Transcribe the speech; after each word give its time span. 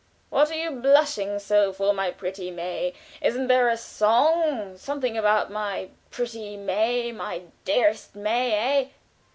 "What 0.31 0.49
are 0.49 0.55
you 0.57 0.71
blushing 0.71 1.37
so 1.37 1.71
for, 1.71 1.93
my 1.93 2.09
pretty 2.09 2.49
May? 2.49 2.95
Isn't 3.21 3.45
there 3.45 3.69
a 3.69 3.77
song 3.77 4.75
something 4.75 5.15
about 5.15 5.51
my 5.51 5.89
pretty 6.09 6.57
May, 6.57 7.11
my 7.11 7.43
dearest 7.65 8.15
May, 8.15 8.79
eh?" 8.79 8.87